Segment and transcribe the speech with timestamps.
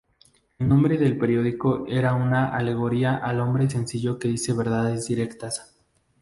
[0.57, 5.75] El nombre del periódico era una alegoría al hombre sencillo que dice verdades directas.